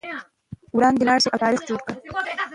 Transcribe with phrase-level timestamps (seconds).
[0.77, 1.97] وړاندې لاړ شئ او تاریخ جوړ کړئ.